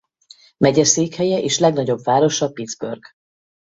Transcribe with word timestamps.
Megyeszékhelye 0.57 1.41
és 1.41 1.59
legnagyobb 1.59 2.03
városa 2.03 2.51
Pittsburgh. 2.51 3.07